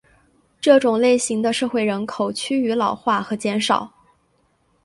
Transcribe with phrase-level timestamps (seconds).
[0.59, 3.91] 这种类型的社会人口趋于老化和减少。